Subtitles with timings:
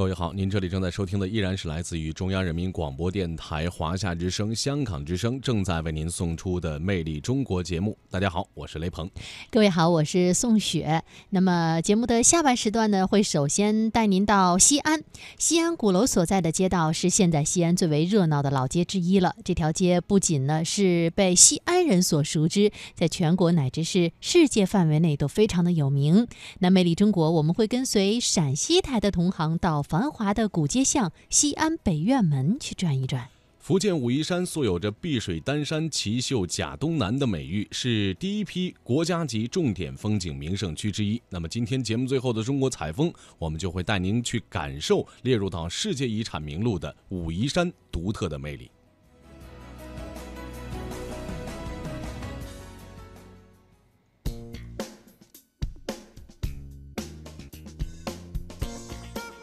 [0.00, 7.94] 各位好，您这里正在收听的依然是来自于中央人民广播电台华夏之声、香港之声正在为您送出的《魅力中国》节目。
[8.08, 9.10] 大家好，我是雷鹏。
[9.50, 11.04] 各位好，我是宋雪。
[11.28, 15.04] 那么节目的下半时段呢，会首先带您到西安。
[15.36, 19.34] 西安鼓楼所在的街道是现在西安最为热闹的老街之一了。
[19.44, 26.26] 这条街不仅呢是被西安人所熟知，在全国乃至是世界范围内都非常的有名。
[26.60, 29.84] 那《魅力中国》，我们会跟随陕西台的同行到。
[29.90, 33.28] 繁华的古街巷西安北院门去转一转。
[33.58, 41.20] 福建武夷山素有着“碧水丹山奇秀甲东南”的美誉，是第一批国家级重点风景名胜区之一。
[41.28, 48.70] 那么今天节目最后的中国采风，我们就会带您去感受列入到世界遗产名录的武夷山独特的魅力。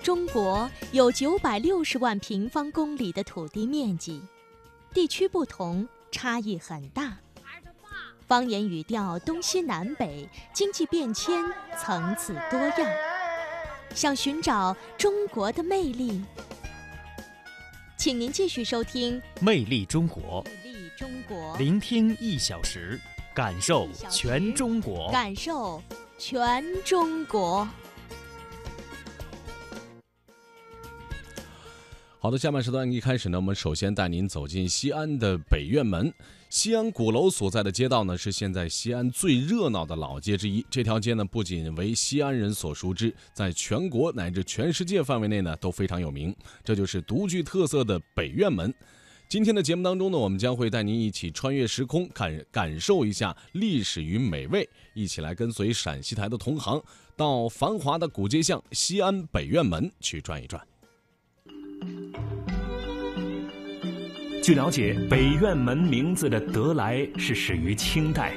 [0.07, 4.21] 中国有九百六十万平方公里的土地面积，
[4.93, 7.17] 地区不同，差异很大。
[8.25, 11.43] 方言语调东西南北，经济变迁
[11.77, 12.89] 层次多样。
[13.93, 16.23] 想寻找中国的魅力，
[17.97, 22.97] 请您继续收听《魅力中国》，魅力中国，聆听一小时，
[23.35, 25.83] 感受全中国，感受
[26.17, 27.67] 全中国。
[32.27, 36.13] 好的，下半时段一开始呢，我们首先带您走进西安的北院门。
[36.49, 40.65] 西安鼓楼所在的街道呢，是现在西安最热闹的老街之一。
[40.69, 46.35] 这条街呢，不仅为西安人所熟知，在全国乃至全世界范围内呢，都非常有名。
[46.65, 48.73] 这就是独具特色的北院门。
[49.29, 56.83] 今天的节目当中呢，我们将会带您一起穿越时空，感感受一下历史与美味，一起来跟随陕西台的同行，
[57.15, 60.61] 到繁华的古街巷西安北院门去转一转。
[64.41, 68.31] 据了解，北院门名字的得来是始于清代。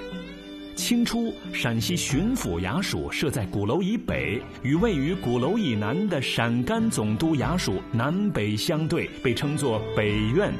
[0.74, 10.50] 清初，陕西巡抚衙署设在鼓楼以北，与位于鼓楼以南的陕甘总督衙署南北相对，被称作北院；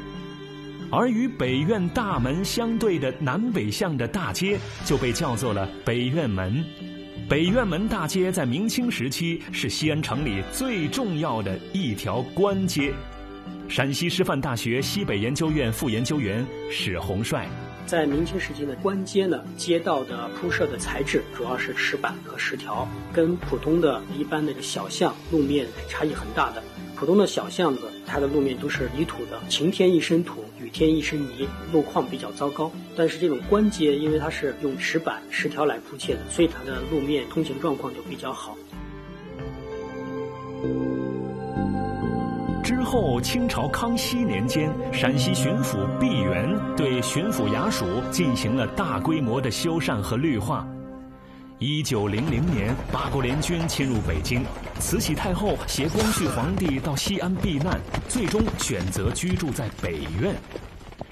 [0.91, 6.63] 而与北院大门相对的南北向的大街，就被叫做了北院门。
[7.31, 12.93] 北院门大街在明清时期是西安城里最重要的一条官街。
[13.69, 17.47] 陕西师范大学西北研究院副研究员史洪帅，
[17.85, 26.61] 在明清时期的官街呢，街道的铺设的材质主要是石板和石条，跟普通的一般那个小巷路面差异很大的。
[26.97, 32.71] 普通的小巷子，它的路面都是泥土的，晴天一身土，天一身泥，路况比较糟糕。
[32.95, 38.57] 但是这种官街，因为它是用石板、石条来铺砌的，所以它的路面通行状况就比较好。
[42.63, 50.67] 之后，清朝康熙年间，陕西巡抚毕沅对巡抚衙署进行了大规模的修缮和绿化。
[51.63, 54.43] 一九零零年，八国联军侵入北京，
[54.79, 57.79] 慈禧太后携光绪皇帝到西安避难，
[58.09, 60.35] 最终选择居住在北院。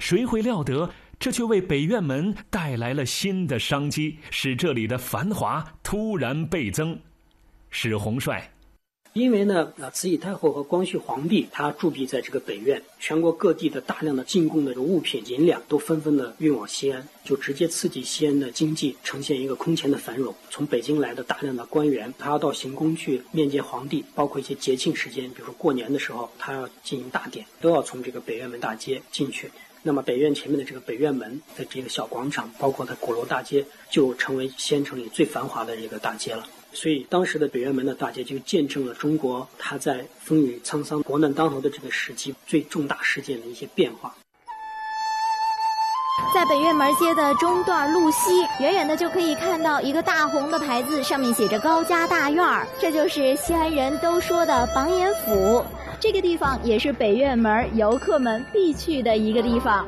[0.00, 0.90] 谁会料得，
[1.20, 6.98] 这却为北院门带来了新的商机，使这里的繁华突然倍增。
[7.70, 8.50] 史洪帅。
[9.12, 20.32] 因为呢，啊，慈禧太后和光绪皇帝他驻跸在这个北院，全国各地的大量的进贡的这物品银两都纷纷的运往西安，就直接刺激西安的经济呈现一个空前的繁荣。
[20.48, 29.50] 从北京来的大量的官员，他要到行宫去面见皇帝，包括一些节庆时间，比如说过年的时候，他要进行大典，都要从这个北院门大街进去。
[29.82, 36.46] 那么北院前面的这个北院门的这个小广场，包括它鼓楼大街，就成为西安城里最繁华的一个大街了。
[36.72, 44.14] 所以，当时的北院门的大街就见证了中国它在风雨沧桑、国难当头的这个时期最重大事件的一些变化。
[46.34, 55.64] 在北院门街的中段路西，远远的就可以看到一个大红的牌子，上面写着“高家大院儿”，这就是西安人都说的榜眼府。
[55.98, 59.86] 这个地方也是北院门游客们必去的一个地方。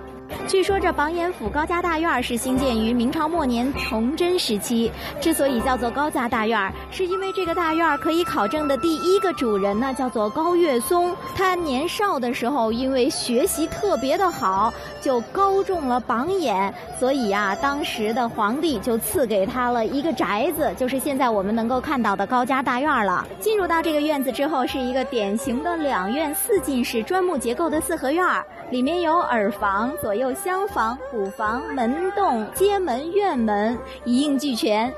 [0.49, 4.91] 据说这榜眼府高家大院是兴建于明朝末年崇祯时期。
[5.21, 11.15] 之所以叫做高家大院，是因为这个大院可以考证的第一个主人呢，叫做高岳松。
[11.37, 23.27] 他年少的时候因为学习特别的好，就高中了榜眼，所以啊，当时的皇帝就赐给他了一个宅子，就是现在我们能够看到的高家大院了。
[23.39, 28.25] 进入到这个院子之后，是一个典型的两院四进式砖木结构的四合院，
[28.71, 30.22] 里面有耳房，左右。
[30.23, 34.89] 有厢房、虎房、门洞、街门、院门一应俱全。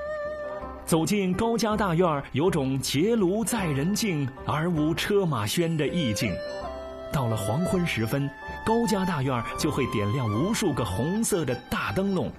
[0.84, 6.30] 走进高家大院，有种结庐在人境而无车马喧的意境。
[7.10, 8.28] 到了黄昏时分，
[8.66, 12.30] 高家大院就会点亮无数个红色的大灯笼，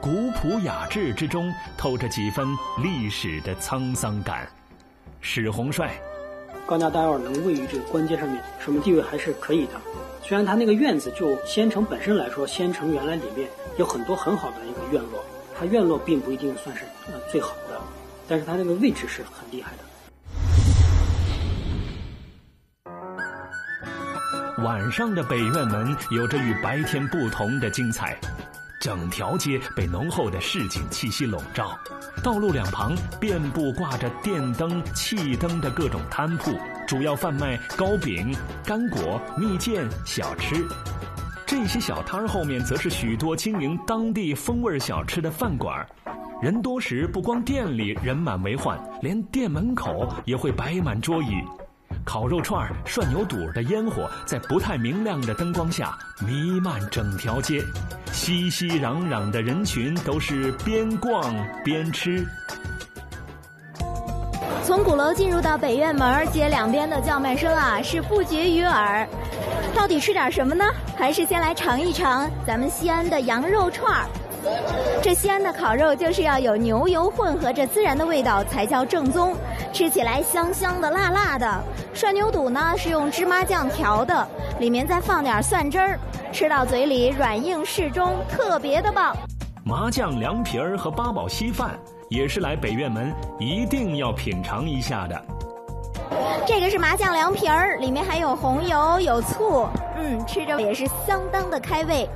[0.00, 1.48] 古朴雅致之中
[1.78, 2.48] 透着几分
[2.82, 4.48] 历史的沧桑感。
[5.20, 5.92] 史洪帅，
[6.64, 9.72] 高家大院能位于这个官阶上面，说明地位还是可以的。
[10.22, 15.24] 虽然它那个院子就仙城本身来说，仙城原来里面有很多很好的一个院落，
[15.58, 17.80] 它院落并不一定算是呃最好的，
[18.28, 19.78] 但是它那个位置是很厉害的。
[24.62, 28.16] 晚上的北院门有着与白天不同的精彩，
[28.82, 31.78] 整条街被浓厚的市井气息笼罩，
[32.20, 36.50] 道路两旁遍布挂着电灯、气灯的各种摊铺，
[36.84, 38.34] 主要贩卖糕饼、
[38.64, 40.66] 干果、蜜饯、小吃。
[41.46, 45.86] 这些小摊儿后面则是许多经营当地风味小吃的饭馆，
[46.42, 51.40] 人多时不光店里人满为患，连店门口也会摆满桌椅。
[52.04, 57.62] 烤肉串、涮牛肚的烟火在不太明亮的灯光下弥漫整条街，
[58.12, 61.34] 熙熙攘攘的人群都是边逛
[61.64, 62.26] 边吃。
[64.64, 69.06] 从鼓楼进入到北院门，街两边的叫卖声啊是不绝于耳。
[69.74, 70.64] 到底吃点什么呢？
[70.96, 74.06] 还是先来尝一尝咱们西安的羊肉串儿。
[75.02, 79.36] 这西安的烤肉就是要有牛油混合着孜然的味道才叫正宗，
[79.72, 81.64] 吃起来香香的、辣辣的。
[81.94, 84.28] 涮牛肚呢是用芝麻酱调的，
[84.58, 85.98] 里面再放点蒜汁儿，
[86.30, 89.16] 吃到嘴里软硬适中，特别的棒。
[89.64, 91.70] 麻酱凉皮儿和八宝稀饭
[92.08, 95.20] 也是来北院门一定要品尝一下的。
[96.44, 99.66] 这个是麻酱凉皮儿，里面还有红油、有醋，
[99.96, 102.08] 嗯，吃着也是相当的开胃。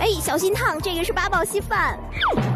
[0.00, 0.80] 哎，小心烫！
[0.80, 1.98] 这个是八宝稀饭。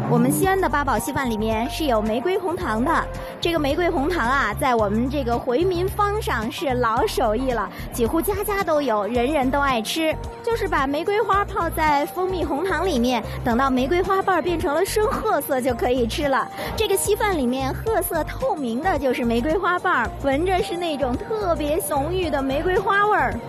[0.09, 2.91] 我们西安的八宝稀饭里面是有玫瑰红糖的。
[3.39, 10.15] 这个玫瑰红糖啊，在我们这个回民坊上是老手艺了，几乎家家都有，人人都爱吃。
[10.43, 16.49] 就是把玫瑰花泡在蜂蜜红糖里面，等到玫瑰花瓣变成了深褐色就可以吃了。
[16.75, 23.39] 这个稀饭里面褐色透明的，就是玫瑰花瓣，闻着是那种特别浓郁的玫瑰花味儿。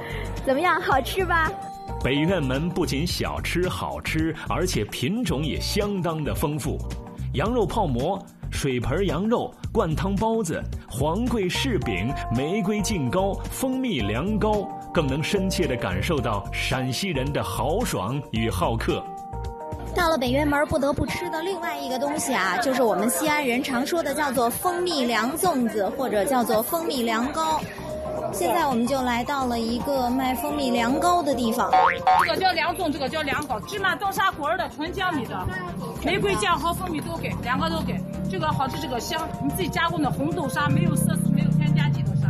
[0.45, 1.51] 怎么样，好吃吧？
[2.06, 6.79] 北院门不仅小吃好吃，而且品种也相当的丰富。
[7.35, 19.05] 羊肉泡馍、水盆羊肉、灌汤包子、黄桂柿饼、玫瑰净糕、蜂蜜凉糕，更能深切地感受到陕西人的豪爽与好客。
[19.93, 27.61] 到了北院门，不得不吃的另外一个东西啊，就是我们西安人常说的叫做蜂蜜凉粽子，或者叫做蜂蜜凉糕。
[28.37, 31.71] 现在我们就来到了一个卖蜂蜜凉糕的地方。
[32.23, 35.35] 这个叫凉粽，这个叫凉糕，芝麻豆沙果儿的，纯江米的，
[36.05, 37.99] 玫瑰酱和蜂蜜都给，两个都给。
[38.31, 42.29] 这个好吃，这个香，你自己加工的红豆沙，没有色素，没有添加剂的沙，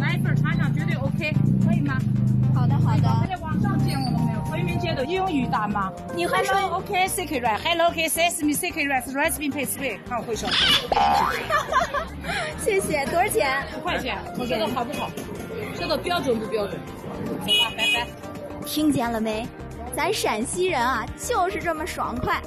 [0.00, 1.32] 来一份尝尝，绝对 OK，
[1.64, 1.94] 可以吗？
[2.54, 3.02] 好的，好的。
[3.02, 4.40] 他在网上见过了没有？
[4.44, 5.92] 回民街的英语大吗？
[6.14, 9.98] 你会说 OK secret right？Hello OK sesame secret right recipe paste way？
[10.08, 10.48] 看我会说。
[12.58, 13.64] 谢谢，多少钱？
[13.76, 15.10] 五块钱，我说的好不好？
[15.74, 16.78] 说的标准不标准？
[17.26, 18.06] 走吧，拜拜。
[18.66, 19.46] 听见了没？
[19.96, 22.40] 咱陕西人啊，就是这么爽快。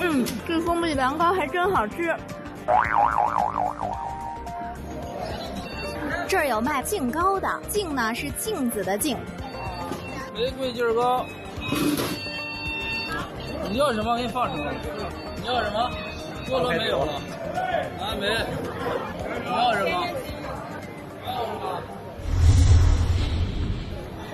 [0.00, 2.14] 嗯，这蜂蜜凉糕还真好吃。
[6.32, 9.18] 这儿有卖净糕的，净呢是镜子的镜。
[10.34, 11.26] 玫瑰劲儿糕，
[13.70, 14.72] 你要什么给你放什么。
[15.42, 15.90] 你要什么？
[16.48, 17.12] 菠萝没有了？
[18.00, 18.28] 啊没。
[19.44, 20.06] 你要什么？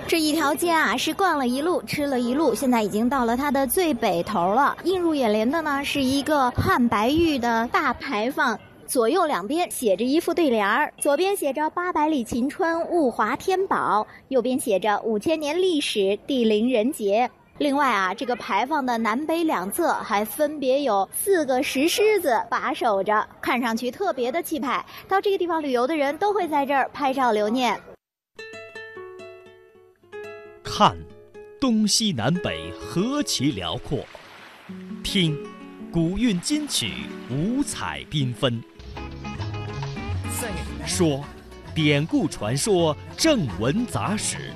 [0.07, 4.77] 这一条街啊，是逛了一路，吃了一路，现在已经到了它的最北头了。
[4.85, 8.57] 映入眼帘的呢，是一个汉白玉的大牌坊。
[8.89, 17.29] 左右两边写着一副对联儿，左边写着“八百里秦川物华天宝”，右边写着“五千年历史地灵人杰”。
[17.59, 24.83] 另外啊，这个牌坊的南北两侧还分别有四个石狮子把守着，看上去特别的气派。
[25.07, 27.79] 到这个地方旅游的人都会在这儿拍照留念。
[30.63, 30.97] 看，
[31.61, 33.99] 东西南北何其辽阔；
[35.03, 35.37] 听，
[35.91, 36.89] 古韵今曲
[37.29, 38.59] 五彩缤纷。
[40.89, 41.23] 说，
[41.75, 44.51] 典故传说，正文杂史，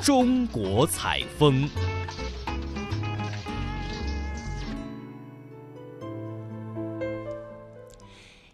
[0.00, 1.68] 中国采风。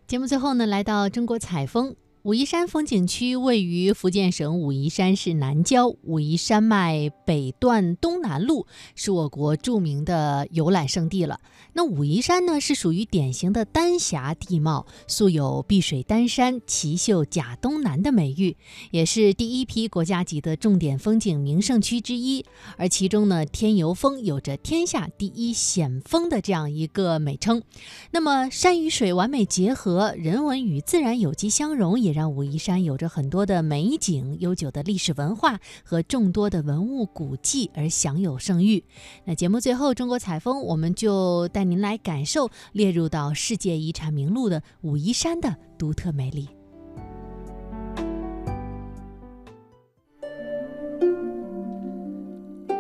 [0.07, 1.95] 节目最后呢，来到中国采风。
[2.23, 11.41] 武夷山风景区位于福建省武夷山市南郊，武夷山脉北段东南麓，是我国著名的游览胜地了。
[11.73, 18.55] 那武夷山呢，是属于典型的丹霞地貌，素有“碧水丹山，奇秀甲东南”的美誉，
[18.91, 22.45] 也是第一批国家级的重点风景名胜区之一。
[22.77, 27.63] 而其中呢，天游峰有着“天下第一险峰”的这样一个美称。
[28.11, 38.83] 那么，山与水完美结合，人文与自然有机相融，也也让武夷山有着很多的美景、悠久的历史文化和众多的文物古迹而享有盛誉。
[39.25, 46.49] 那节目最后，中国采风，我们就带您来感受列入到世界遗产名录的武夷山的独特美丽。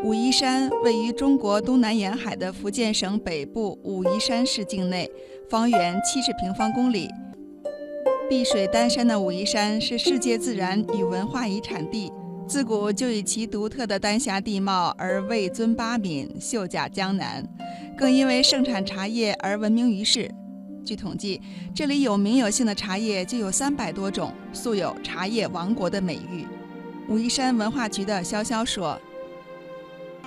[0.02, 5.08] 武夷山位于中国东南沿海的福建省北部武夷山市境内，
[5.48, 7.08] 方圆七十平方公里。
[8.30, 12.12] 碧水丹山的武夷山是世界自然与文化遗产地，
[12.46, 17.44] 自古就以其独特的丹霞地貌而位尊八闽、秀甲江南，
[17.98, 20.30] 更因为盛产茶叶而闻名于世。
[20.86, 21.42] 据统计，
[21.74, 26.46] 这里有名有姓的茶叶就有三百多种，素有“茶叶王国”的美誉。
[27.08, 28.96] 武夷山文化局的潇潇说。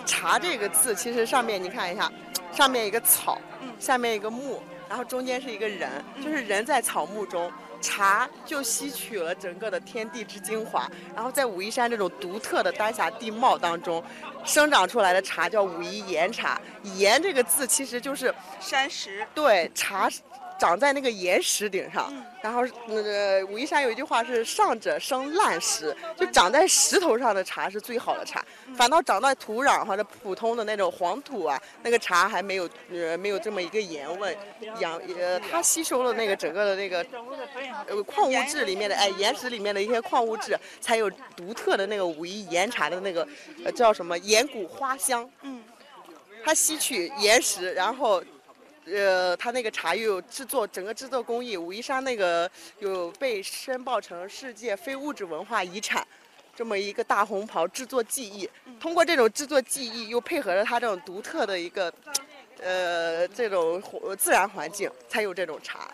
[0.06, 2.12] 茶这个字，其实上面你看一下，
[2.52, 3.40] 上面一个草，
[3.80, 5.90] 下面一个木，然后中间是一个人，
[6.22, 7.50] 就是人在草木中，
[7.84, 14.02] 茶就吸取了整个的天地之精华，然后在武夷山这种独特的丹霞地貌当中，
[14.46, 16.60] 生长出来的茶叫武夷岩茶。
[16.96, 20.10] 岩这个字其实就是山石，对茶。
[20.64, 22.10] 长在那个岩石顶上，
[22.42, 28.42] 然后那个武夷山有一句话是“上者生烂石”，就长在石头上的茶是最好的茶，
[28.74, 34.38] 反倒长在土壤或者普通的那种黄土啊，那个茶还没有呃没有这么一个盐味，
[34.80, 37.06] 养呃它吸收了那个整个的那个
[37.86, 43.28] 呃矿物质里面的哎岩石里面的一些矿物质，才有独特的那个武夷岩茶的那个
[43.66, 45.30] 呃叫什么岩谷花香。
[45.42, 45.62] 嗯，
[46.46, 48.24] 它吸取岩石，然后。
[48.86, 52.50] 呃，它那个茶又有制作，整个制作工艺，武夷山那个
[52.80, 56.06] 有被申报成世界非物质文化遗产，
[56.56, 58.50] 这么一个大红袍制作技艺。
[58.80, 61.94] 通过这种制作技艺，又配合着它这种独特的一个，
[62.60, 63.82] 呃，这种
[64.18, 65.90] 自然环境，才有这种茶。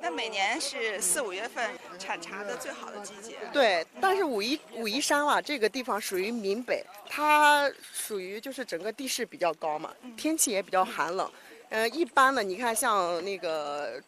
[0.00, 3.36] 那每年是四五月份产茶的最好的季节。
[3.52, 11.30] 对，但是武夷武夷山啊，这个地方属于闽北，它属于就是整个地势比较高嘛，天气也比较寒冷。
[11.30, 11.51] 嗯，
[11.92, 14.00] 一般呢，你看像那个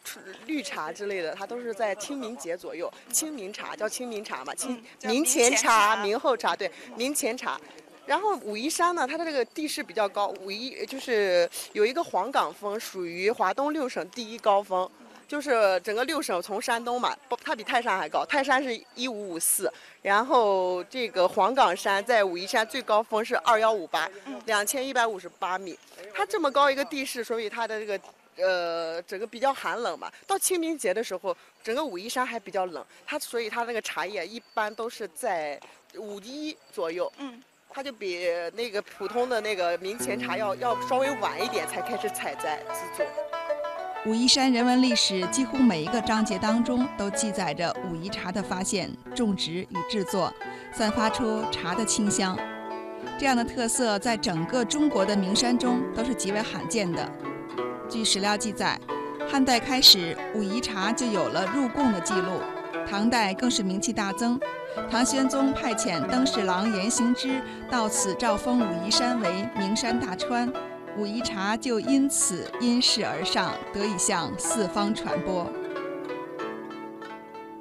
[0.45, 2.91] 绿茶之类的，它都是在清明节左右。
[3.11, 7.59] 清明茶叫清明茶嘛，清明前茶、明后茶，对，明前茶。
[8.05, 14.87] 然后武夷山呢，它的这个地势比较高，武夷就是有一个黄岗峰，属于华东六省第一高峰。
[15.27, 24.09] 就是整个六省从山东嘛，它比泰山还高，泰山是一五五四，然后这个黄岗山在武夷山最高峰是二幺五八，
[24.45, 25.77] 两千一百五十八米。
[26.13, 27.99] 它这么高一个地势，所以它的这个
[28.37, 30.11] 呃整个比较寒冷嘛。
[30.27, 35.59] 到清明节的时候，整个武夷山还比较冷，它所以它那个茶叶一般都是在
[35.95, 43.05] 五一左右，嗯，它就比那个普通的那个明前茶要要稍微晚一点才开始采摘制作。
[44.05, 50.31] 武夷山人文历史几乎每一个章节当中都记载着武夷茶的发现、种植与制作，
[50.71, 52.37] 散发出茶的清香。
[53.17, 57.11] 这样的特色在整个中国的名山中都是极为罕见的。
[57.89, 58.79] 据史料记载，
[59.27, 62.39] 汉代开始武夷茶就有了入贡的记录，
[62.87, 64.39] 唐代更是名气大增。
[64.91, 70.53] 唐玄宗派遣登侍郎严行之到此诏封武夷山为名山大川。
[70.97, 75.51] 武夷茶就因此因势而上，得以向四方传播。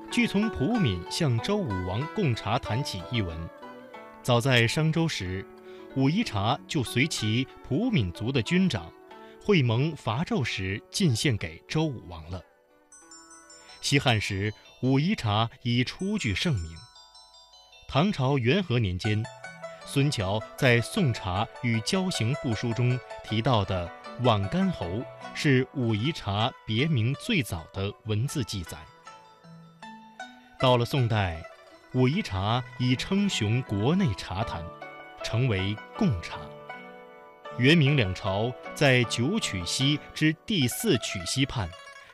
[0.09, 3.37] 据从普敏向周武王贡茶谈起一文，
[4.23, 5.45] 早在商周时，
[5.97, 8.89] 武夷茶就随其普敏族的军长
[9.43, 12.41] 会盟伐纣时进献给周武王了。
[13.81, 16.71] 西汉时，武夷茶已初具盛名。
[17.89, 19.25] 唐朝元和年间。
[19.87, 23.89] 孙桥在《宋茶与交行部书》中提到的
[24.25, 25.03] “皖干侯”
[25.35, 28.79] 是武夷茶别名最早的文字记载。
[30.59, 31.43] 到了宋代，
[31.93, 34.65] 武夷茶已称雄国内茶坛，
[35.23, 36.39] 成为贡茶。
[37.59, 41.69] 元明两朝在九曲溪之第四曲溪畔，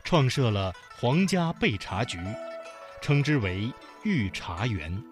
[0.04, 2.18] 创设了皇家备茶局，
[3.00, 3.72] 称之为
[4.02, 5.02] 御茶园。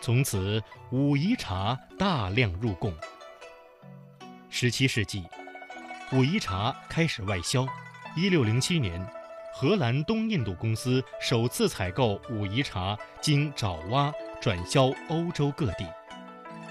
[0.00, 2.94] 从此，武夷茶大量入贡。
[4.48, 5.24] 十七世纪，
[6.12, 7.66] 武夷茶开始外销。
[8.16, 9.04] 一六零七年，
[9.52, 15.86] 荷兰东印度公司首次采购武夷茶，经爪哇转销欧洲各地。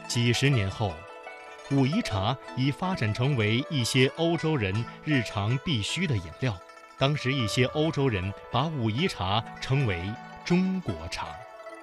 [0.07, 0.93] 几十年后，
[1.69, 6.57] 武夷茶已发展成为一些欧洲人日常必需的饮料。
[6.98, 10.01] 当时，一些欧洲人把武夷茶称为
[10.43, 11.27] “中国茶”。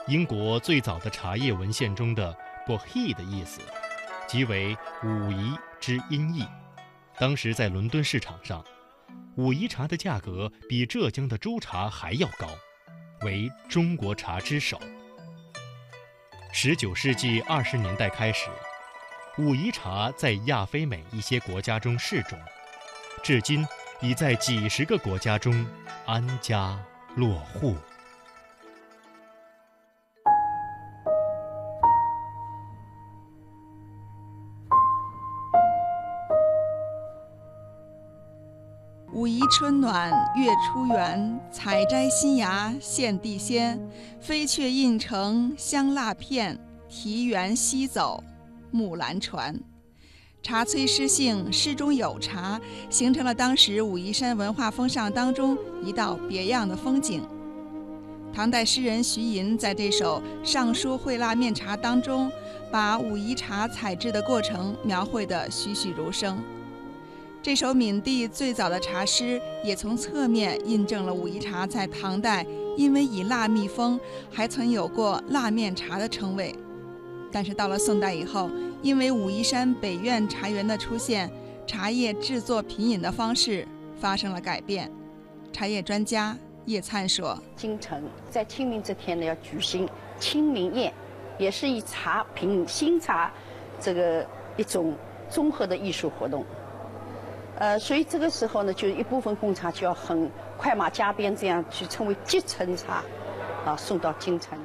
[0.06, 3.62] 英国最早的茶叶文献中的 “bohea” 的意思，
[4.28, 6.46] 即为武夷之音译。
[7.18, 8.62] 当时在伦敦市场上，
[9.36, 12.46] 武夷茶的价格比浙江的州茶还要高，
[13.22, 14.78] 为中国茶之首。
[16.52, 18.50] 十九世纪二十年代开始，
[19.38, 22.38] 武夷茶在亚非美一些国家中适种，
[23.22, 23.66] 至今
[24.02, 25.66] 已在几十个国家中
[26.04, 26.78] 安家
[27.16, 27.74] 落户。
[39.48, 43.80] 春暖月初圆，采摘新芽献地仙。
[44.20, 46.58] 飞雀印成香蜡片，
[46.88, 48.22] 题园西走
[48.70, 49.58] 木兰船。
[50.42, 52.60] 茶催诗兴，诗中有茶，
[52.90, 57.22] 形成了当时武夷山文化风尚当中一道别样的风景。
[58.32, 62.30] 唐代诗人徐寅在这首《上书会腊面茶》当中，
[62.70, 66.42] 把武夷茶采制的过程描绘得栩栩如生。
[67.44, 72.42] 这首闽地最早的茶诗，也从侧面印证了武夷茶在唐代
[72.74, 74.00] 因为以蜡密封，
[74.32, 76.56] 还曾有过“蜡面茶”的称谓。
[77.30, 81.30] 但是到了宋代以后，因为武夷山北苑茶园的出现，
[81.66, 83.68] 茶叶制作品饮的方式
[84.00, 84.90] 发生了改变。
[85.52, 86.34] 茶叶专家
[86.64, 89.86] 叶灿说：“京城在清明这天呢，要举行
[90.18, 90.90] 清明宴，
[91.36, 93.30] 也是以茶品新茶，
[93.78, 94.94] 这个一种
[95.28, 96.42] 综合的艺术活动。”
[97.56, 103.04] 呃，所以这个时候呢，就一部分贡茶就要很快马加鞭这样去称为集成茶，
[103.64, 104.58] 啊，送到京城。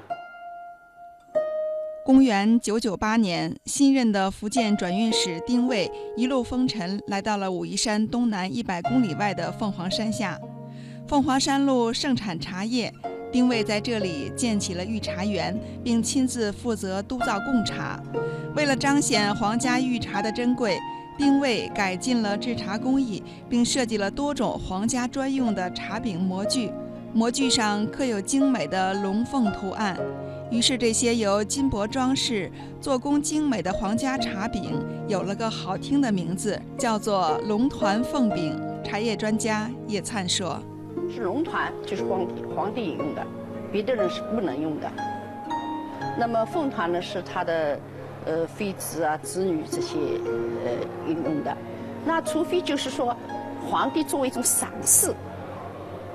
[2.03, 10.39] 公元九九八年，新任的福建转运使丁谓一路风尘来到了武夷山东南一百公里外的凤凰山下。
[11.08, 12.91] 凤凰山路盛产茶叶，
[13.32, 18.02] 丁谓在这里建起了御茶园，并亲自负责督造贡茶。
[18.56, 20.80] 为了彰显皇家御茶的珍贵。
[21.19, 26.71] 丁谓改进了制茶工艺，并设计了多种皇家专用的茶饼模具，
[27.12, 29.99] 模具上刻有精美的龙凤图案。
[30.49, 38.58] 于是，这些由金箔装饰、做工精美的皇家茶饼有了个好听的名字，叫做“龙团凤饼”。
[38.82, 40.58] 茶叶专家叶灿说
[41.13, 43.27] ：“是龙团，就是皇皇帝用的，
[43.73, 44.89] 别的人是不能用的。
[46.17, 47.77] 那么凤团呢，是它的。”
[48.29, 50.71] 呃，妃子啊，子女这些呃
[51.07, 51.57] 运用的，
[52.05, 53.17] 那除非就是说，
[53.67, 55.15] 皇帝作为一种赏赐，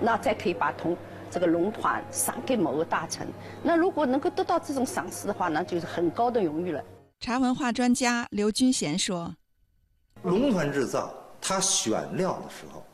[0.01, 0.97] 那再可以把同
[1.29, 3.27] 这个龙团赏给某个大臣。
[3.65, 6.81] 那如果能够得到这种赏赐的话，那就是很高的荣誉了。
[7.19, 9.35] 茶文化专家刘军贤说
[10.23, 12.85] ：“龙团制造，它选料的时候，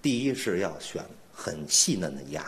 [0.00, 2.42] 第一是要选很细嫩的芽，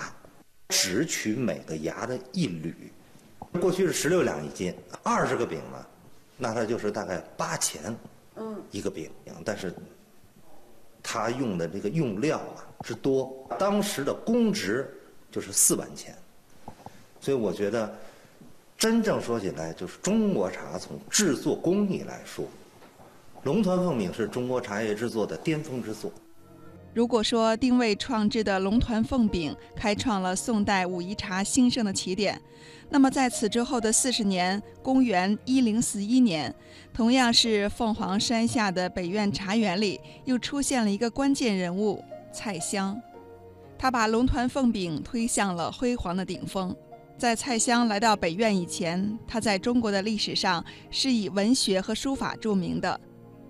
[0.71, 2.91] 只取每个芽的一缕。
[3.61, 5.87] 过去是十六两一斤，二十个饼呢。”
[6.37, 7.97] 那它就是大概八钱，
[8.37, 9.11] 嗯，一个饼，
[9.45, 9.73] 但是，
[11.03, 14.93] 它用的这个用料啊之多，当时的工值
[15.31, 16.17] 就是四万钱，
[17.21, 17.95] 所以我觉得，
[18.77, 22.45] 真正说起来，就是中国茶从制作工艺来说，
[23.45, 26.11] 龙团凤饼是中国茶叶制作的巅峰之作。
[26.93, 32.41] 如果说丁谓创制的龙团凤饼开创了宋代武夷茶兴盛的起点，
[32.95, 36.55] 那么在此之后的四十年，公元一零四一年，
[36.93, 42.01] 同样是凤凰山下的北苑茶园里，又出现了一个关键人物
[42.33, 43.03] 蔡襄，
[43.77, 46.73] 他把龙团凤饼推向了辉煌的顶峰。
[47.19, 53.01] 在蔡襄来到北苑以前，他在中国的历史上是以文学和书法著名的。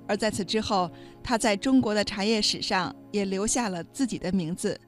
[0.09, 0.90] 而在此之后，
[1.22, 4.80] 他在中国的茶叶史上也留下了自己的名字。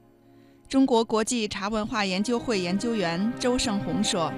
[0.69, 4.29] 中国国际茶文化研究会研究员周胜红说：“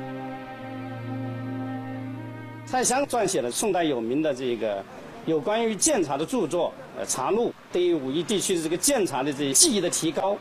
[2.68, 4.84] 蔡襄撰写了宋代有名的这个
[5.26, 10.38] 有关于建茶的著作《呃茶录》，对于武夷地区的这个建茶的这些技艺的提高，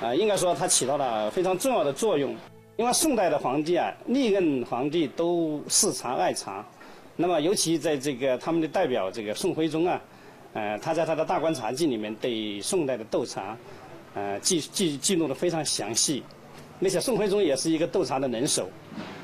[0.00, 2.34] 啊，应该说它起到了非常重要的作用。
[2.78, 6.64] 因为宋代的皇帝啊，历任皇帝都视茶爱茶。”
[7.20, 10.00] 那么，尤其在这个他们的代表这个宋徽宗啊，
[10.54, 13.54] 呃，他在他的《大观茶记》里面对宋代的斗茶，
[14.14, 16.22] 呃，记记记录的非常详细。
[16.78, 18.68] 那些宋徽宗也是一个斗茶的能手，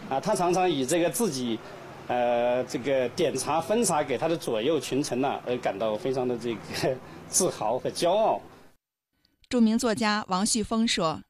[0.09, 1.59] 啊，他常常以这个自己，
[2.09, 6.97] 呃，这个点茶分茶给他的左右群臣呐，而感到非常的这个
[7.29, 8.41] 自豪和骄傲。
[9.49, 11.21] 著名作家王旭峰说：“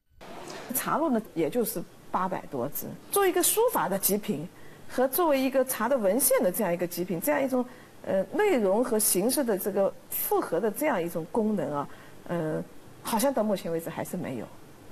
[0.73, 2.87] 茶录呢，也就是八百多字。
[3.11, 4.47] 作为一个书法的极品，
[4.89, 7.63] 和作为一个茶的文献的这样一个极品，这样一种
[8.03, 11.89] 呃内容和形式的这个复合的这样一种功能啊，
[12.29, 12.63] 呃，
[13.05, 14.47] 好像到目前为止还是没有，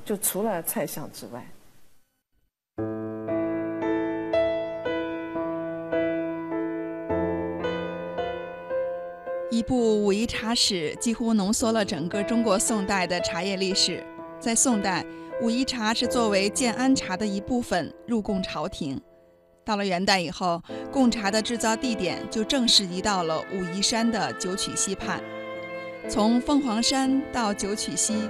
[0.05, 1.45] 就除了蔡相之外。”
[9.51, 14.03] 一部《武夷茶史》几乎浓缩了整个中国宋代的茶叶历史。
[14.39, 15.05] 在宋代，
[15.41, 18.99] 武夷茶是作为建安茶的一部分入贡朝廷。
[19.63, 25.21] 到了元代以后，贡茶的制造地点就正式移到了武夷山的九曲溪畔。
[26.09, 28.29] 从凤凰山到九曲溪，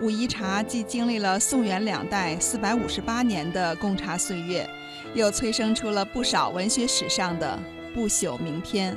[0.00, 4.68] 武夷茶既经历了宋元两代四百五十八年的贡茶岁月，
[5.14, 7.58] 又催生出了不少文学史上的
[7.94, 8.96] 不朽名篇。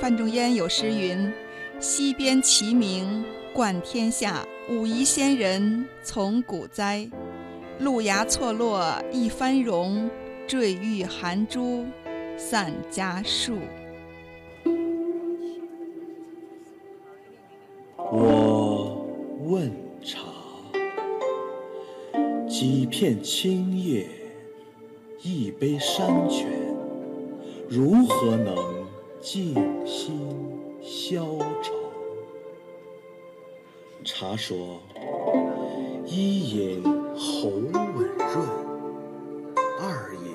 [0.00, 1.30] 范仲淹有诗云
[1.78, 3.22] ：“溪边齐名
[3.52, 7.06] 冠天下，武夷仙人从古栽。
[7.80, 10.10] 路崖错落一番荣，
[10.46, 11.84] 坠玉含珠
[12.38, 13.58] 散家树。”
[18.12, 19.06] 我
[19.44, 19.70] 问
[20.02, 20.18] 茶，
[22.48, 24.08] 几片青叶，
[25.22, 26.48] 一杯山泉，
[27.68, 28.56] 如何能？
[29.20, 29.54] 静
[29.86, 30.28] 心
[30.82, 31.24] 消
[31.62, 31.72] 愁。
[34.02, 34.80] 茶说：
[36.04, 36.82] 一饮
[37.14, 38.48] 喉吻润，
[39.78, 40.32] 二饮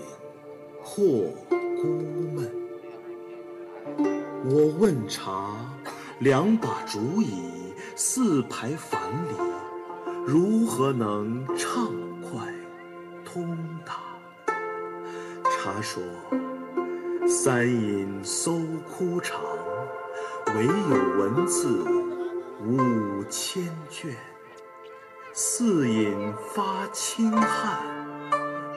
[0.81, 1.27] 惑
[1.81, 1.87] 孤
[2.33, 2.49] 闷。
[4.47, 5.59] 我问茶：
[6.19, 7.64] 两把竹椅，
[7.97, 9.35] 四排樊篱，
[10.27, 11.89] 如何能畅
[12.21, 12.53] 快
[13.23, 13.93] 通达？
[15.49, 16.03] 茶说。
[17.27, 19.41] 三引搜枯肠，
[20.55, 20.73] 唯有
[21.17, 21.83] 文字
[22.61, 24.11] 五千卷；
[25.33, 27.81] 四引发清汗，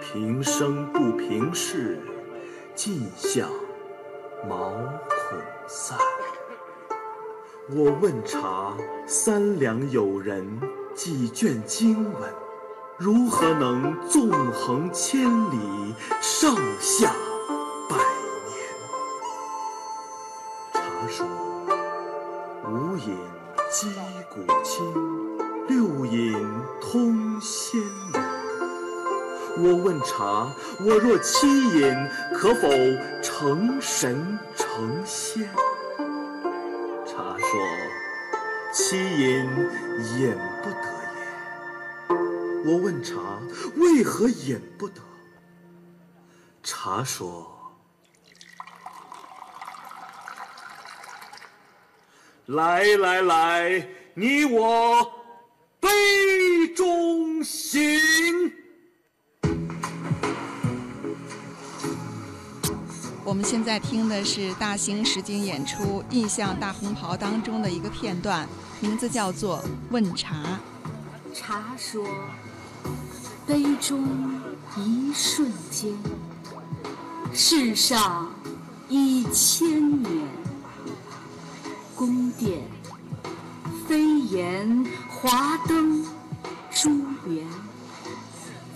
[0.01, 2.01] 平生不平事，
[2.75, 3.51] 尽向
[4.49, 4.71] 毛
[5.09, 5.99] 孔散。
[7.71, 8.73] 我问茶，
[9.07, 10.59] 三两友人，
[10.95, 12.33] 几卷经文，
[12.97, 17.13] 如何能纵横千里，上下
[17.91, 17.97] 百
[18.47, 18.59] 年？
[20.73, 21.27] 茶说：
[22.65, 23.19] 五饮？
[23.71, 23.87] 击
[24.31, 24.95] 鼓清，
[25.69, 26.35] 六饮
[26.81, 28.19] 通仙理。
[29.59, 30.51] 我问茶，
[30.81, 31.47] 我若七
[31.79, 31.95] 饮，
[32.35, 32.67] 可否
[33.23, 35.47] 成神成仙？
[38.91, 39.45] 七饮
[40.17, 41.21] 饮不得也。
[42.65, 43.39] 我问茶，
[43.77, 45.03] 为何饮不得？
[46.63, 47.55] 茶说。
[52.47, 55.05] 来来来，你我
[55.79, 58.01] 杯中行。
[63.29, 68.49] 我们现在听的是大型实景演出《印象大红袍》当中的一个片段，
[68.81, 69.59] 名字叫做
[69.91, 70.35] 《问茶》。
[71.39, 72.09] 茶说：
[73.47, 74.09] 杯中
[74.79, 75.93] 一瞬间，
[77.35, 78.33] 世上
[78.89, 80.11] 一千年。
[81.95, 82.63] 宫殿、
[83.87, 86.03] 飞檐、华灯、
[86.71, 86.89] 珠
[87.27, 87.47] 帘，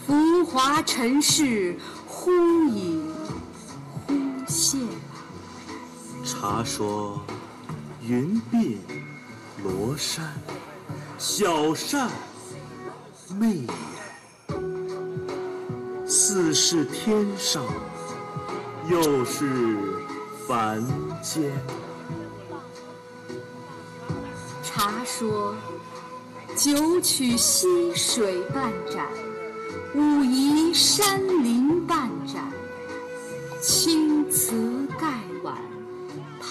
[0.06, 2.30] 浮华尘世，忽
[2.68, 3.02] 隐
[6.42, 7.20] 茶说：
[8.04, 8.76] 云鬓
[9.62, 10.34] 罗衫，
[11.16, 12.10] 小扇
[13.38, 13.68] 媚眼，
[16.04, 17.62] 似是天上，
[18.90, 19.76] 又是
[20.48, 20.84] 凡
[21.22, 21.52] 间。
[24.64, 25.54] 茶说：
[26.56, 29.06] 九曲溪水半盏，
[29.94, 32.52] 武夷山林半盏。
[33.60, 34.01] 青，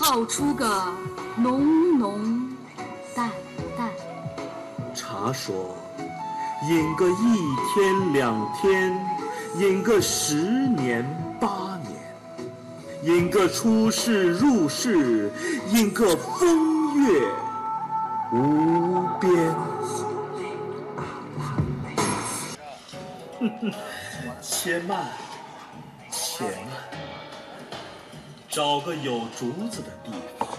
[0.01, 0.91] 泡出个
[1.37, 2.49] 浓浓
[3.15, 3.29] 淡
[3.77, 3.87] 淡。
[4.95, 5.77] 茶说：
[6.67, 8.91] 饮个一天两天，
[9.59, 11.05] 饮个十年
[11.39, 15.31] 八年，饮个出世入世，
[15.69, 17.31] 饮个风月。
[18.33, 19.55] 无边，
[24.41, 25.05] 且慢，
[26.09, 26.55] 且慢，
[28.51, 30.49] 找个有竹子的地方，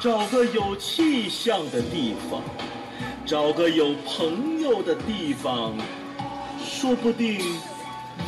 [0.00, 2.42] 找个有气象的地方，
[3.24, 5.78] 找个有朋友的地方，
[6.60, 7.38] 说不定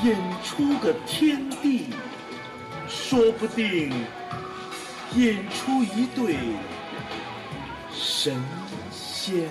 [0.05, 1.87] 演出个天地，
[2.89, 3.93] 说不定
[5.17, 6.37] 演出一对。
[7.93, 8.41] 神
[8.93, 9.49] 仙。